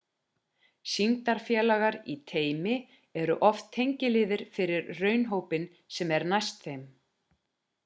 [0.93, 2.73] sýndarfélagar í teymi
[3.25, 6.85] eru oft tengiliðir fyrir raunhópinn sem er næst þeim